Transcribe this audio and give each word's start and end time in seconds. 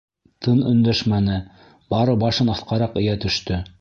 Тын 0.45 0.61
өндәшмәне, 0.69 1.35
бары 1.95 2.17
башын 2.25 2.51
аҫҡараҡ 2.55 2.99
эйә 3.03 3.19
төштө. 3.27 3.63